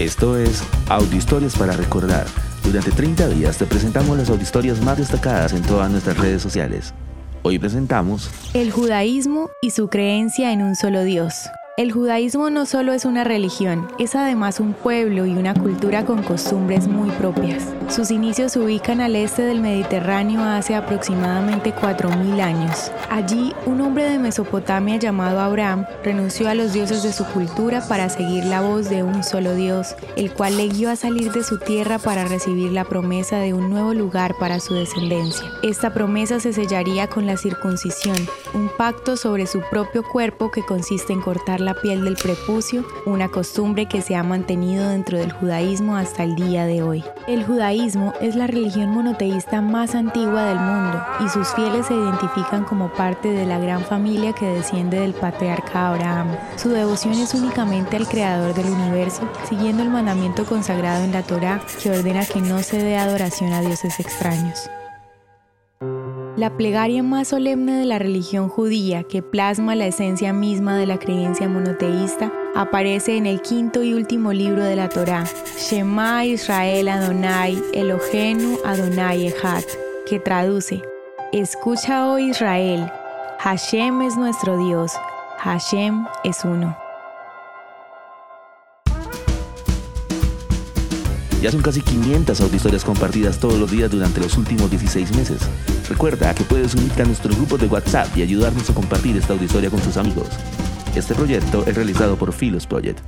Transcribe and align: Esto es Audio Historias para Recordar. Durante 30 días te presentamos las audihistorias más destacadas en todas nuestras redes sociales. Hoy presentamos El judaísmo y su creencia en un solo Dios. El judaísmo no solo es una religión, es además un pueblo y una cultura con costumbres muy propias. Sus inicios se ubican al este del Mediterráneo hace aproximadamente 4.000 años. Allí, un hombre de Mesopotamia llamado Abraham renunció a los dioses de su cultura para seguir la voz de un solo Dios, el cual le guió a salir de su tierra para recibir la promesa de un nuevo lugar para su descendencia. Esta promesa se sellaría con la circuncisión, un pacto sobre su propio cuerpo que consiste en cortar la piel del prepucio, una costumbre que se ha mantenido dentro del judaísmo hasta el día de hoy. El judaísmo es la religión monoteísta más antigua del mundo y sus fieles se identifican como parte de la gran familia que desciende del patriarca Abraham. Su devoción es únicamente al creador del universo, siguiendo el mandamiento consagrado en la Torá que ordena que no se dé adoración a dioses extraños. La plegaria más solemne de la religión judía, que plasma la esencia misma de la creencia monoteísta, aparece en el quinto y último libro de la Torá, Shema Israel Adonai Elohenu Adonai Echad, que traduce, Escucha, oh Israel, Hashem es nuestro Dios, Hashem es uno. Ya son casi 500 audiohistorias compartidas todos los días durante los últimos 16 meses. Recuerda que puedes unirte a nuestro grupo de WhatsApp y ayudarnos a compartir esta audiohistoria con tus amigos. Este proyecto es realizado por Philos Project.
Esto 0.00 0.36
es 0.36 0.64
Audio 0.88 1.16
Historias 1.16 1.56
para 1.56 1.76
Recordar. 1.76 2.26
Durante 2.64 2.90
30 2.90 3.28
días 3.28 3.58
te 3.58 3.64
presentamos 3.64 4.18
las 4.18 4.28
audihistorias 4.28 4.80
más 4.80 4.98
destacadas 4.98 5.52
en 5.52 5.62
todas 5.62 5.88
nuestras 5.88 6.18
redes 6.18 6.42
sociales. 6.42 6.92
Hoy 7.44 7.60
presentamos 7.60 8.28
El 8.54 8.72
judaísmo 8.72 9.50
y 9.62 9.70
su 9.70 9.88
creencia 9.88 10.52
en 10.52 10.62
un 10.62 10.74
solo 10.74 11.04
Dios. 11.04 11.48
El 11.76 11.90
judaísmo 11.90 12.50
no 12.50 12.66
solo 12.66 12.92
es 12.92 13.04
una 13.04 13.24
religión, 13.24 13.88
es 13.98 14.14
además 14.14 14.60
un 14.60 14.74
pueblo 14.74 15.26
y 15.26 15.34
una 15.34 15.54
cultura 15.54 16.04
con 16.04 16.22
costumbres 16.22 16.86
muy 16.86 17.10
propias. 17.10 17.64
Sus 17.88 18.12
inicios 18.12 18.52
se 18.52 18.60
ubican 18.60 19.00
al 19.00 19.16
este 19.16 19.42
del 19.42 19.60
Mediterráneo 19.60 20.40
hace 20.40 20.76
aproximadamente 20.76 21.74
4.000 21.74 22.40
años. 22.40 22.92
Allí, 23.10 23.52
un 23.66 23.80
hombre 23.80 24.08
de 24.08 24.20
Mesopotamia 24.20 24.98
llamado 24.98 25.40
Abraham 25.40 25.84
renunció 26.04 26.48
a 26.48 26.54
los 26.54 26.72
dioses 26.72 27.02
de 27.02 27.12
su 27.12 27.24
cultura 27.24 27.82
para 27.88 28.08
seguir 28.08 28.44
la 28.44 28.60
voz 28.60 28.88
de 28.88 29.02
un 29.02 29.24
solo 29.24 29.56
Dios, 29.56 29.96
el 30.14 30.32
cual 30.32 30.56
le 30.56 30.68
guió 30.68 30.90
a 30.90 30.96
salir 30.96 31.32
de 31.32 31.42
su 31.42 31.58
tierra 31.58 31.98
para 31.98 32.24
recibir 32.24 32.70
la 32.70 32.84
promesa 32.84 33.38
de 33.38 33.52
un 33.52 33.68
nuevo 33.68 33.94
lugar 33.94 34.36
para 34.38 34.60
su 34.60 34.74
descendencia. 34.74 35.44
Esta 35.64 35.92
promesa 35.92 36.38
se 36.38 36.52
sellaría 36.52 37.08
con 37.08 37.26
la 37.26 37.36
circuncisión, 37.36 38.16
un 38.54 38.70
pacto 38.78 39.16
sobre 39.16 39.48
su 39.48 39.60
propio 39.70 40.04
cuerpo 40.04 40.52
que 40.52 40.64
consiste 40.64 41.12
en 41.12 41.20
cortar 41.20 41.63
la 41.64 41.74
piel 41.74 42.04
del 42.04 42.16
prepucio, 42.16 42.84
una 43.06 43.28
costumbre 43.28 43.86
que 43.86 44.02
se 44.02 44.16
ha 44.16 44.22
mantenido 44.22 44.88
dentro 44.88 45.18
del 45.18 45.32
judaísmo 45.32 45.96
hasta 45.96 46.24
el 46.24 46.34
día 46.34 46.66
de 46.66 46.82
hoy. 46.82 47.04
El 47.26 47.44
judaísmo 47.44 48.12
es 48.20 48.36
la 48.36 48.46
religión 48.46 48.90
monoteísta 48.90 49.60
más 49.60 49.94
antigua 49.94 50.44
del 50.44 50.58
mundo 50.58 51.02
y 51.24 51.28
sus 51.28 51.48
fieles 51.54 51.86
se 51.86 51.94
identifican 51.94 52.64
como 52.64 52.92
parte 52.92 53.30
de 53.30 53.46
la 53.46 53.58
gran 53.58 53.82
familia 53.82 54.32
que 54.32 54.46
desciende 54.46 55.00
del 55.00 55.14
patriarca 55.14 55.88
Abraham. 55.88 56.36
Su 56.56 56.68
devoción 56.70 57.14
es 57.14 57.34
únicamente 57.34 57.96
al 57.96 58.06
creador 58.06 58.54
del 58.54 58.66
universo, 58.66 59.28
siguiendo 59.48 59.82
el 59.82 59.90
mandamiento 59.90 60.44
consagrado 60.44 61.04
en 61.04 61.12
la 61.12 61.22
Torá 61.22 61.62
que 61.82 61.90
ordena 61.90 62.26
que 62.26 62.40
no 62.40 62.62
se 62.62 62.78
dé 62.78 62.96
adoración 62.96 63.52
a 63.52 63.60
dioses 63.60 63.98
extraños. 64.00 64.68
La 66.36 66.56
plegaria 66.56 67.04
más 67.04 67.28
solemne 67.28 67.78
de 67.78 67.84
la 67.84 68.00
religión 68.00 68.48
judía, 68.48 69.04
que 69.04 69.22
plasma 69.22 69.76
la 69.76 69.86
esencia 69.86 70.32
misma 70.32 70.76
de 70.76 70.84
la 70.84 70.98
creencia 70.98 71.48
monoteísta, 71.48 72.32
aparece 72.56 73.16
en 73.16 73.26
el 73.26 73.40
quinto 73.40 73.84
y 73.84 73.94
último 73.94 74.32
libro 74.32 74.64
de 74.64 74.74
la 74.74 74.88
Torá, 74.88 75.24
Shema 75.56 76.24
Israel 76.24 76.88
Adonai 76.88 77.62
Elohenu 77.72 78.58
Adonai 78.64 79.28
Echad, 79.28 79.62
que 80.06 80.18
traduce, 80.18 80.82
Escucha, 81.32 82.08
oh 82.10 82.18
Israel, 82.18 82.90
Hashem 83.38 84.02
es 84.02 84.16
nuestro 84.16 84.58
Dios, 84.58 84.92
Hashem 85.38 86.04
es 86.24 86.44
uno. 86.44 86.83
Ya 91.44 91.50
son 91.50 91.60
casi 91.60 91.82
500 91.82 92.40
audiohistorias 92.40 92.86
compartidas 92.86 93.38
todos 93.38 93.58
los 93.58 93.70
días 93.70 93.90
durante 93.90 94.18
los 94.18 94.38
últimos 94.38 94.70
16 94.70 95.14
meses. 95.14 95.42
Recuerda 95.90 96.34
que 96.34 96.42
puedes 96.42 96.74
unirte 96.74 97.02
a 97.02 97.04
nuestro 97.04 97.34
grupo 97.36 97.58
de 97.58 97.66
WhatsApp 97.66 98.16
y 98.16 98.22
ayudarnos 98.22 98.70
a 98.70 98.72
compartir 98.72 99.14
esta 99.18 99.34
audiohistoria 99.34 99.68
con 99.68 99.78
tus 99.80 99.98
amigos. 99.98 100.28
Este 100.96 101.14
proyecto 101.14 101.62
es 101.66 101.74
realizado 101.74 102.16
por 102.16 102.32
Philos 102.32 102.66
Project. 102.66 103.00